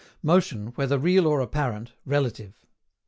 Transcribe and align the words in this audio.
MOTION, 0.23 0.69
WHETHER 0.77 0.97
REAL 0.97 1.27
OR 1.27 1.41
APPARENT, 1.41 1.93
RELATIVE. 2.07 2.55